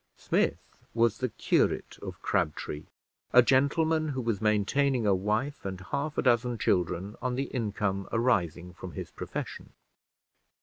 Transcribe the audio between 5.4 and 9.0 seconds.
and half a dozen children on the income arising from